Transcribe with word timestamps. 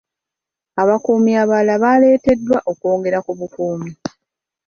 Abakuumi 0.81 1.31
abalala 1.43 1.73
baaleeteddwa 1.83 2.57
okwongera 2.71 3.19
ku 3.25 3.31
bukuumi. 3.39 3.91